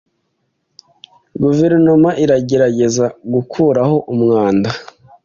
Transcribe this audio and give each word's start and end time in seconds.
Guverinoma 1.41 2.09
iragerageza 2.23 3.05
gukuraho 3.33 3.97
umwanda. 4.13 4.69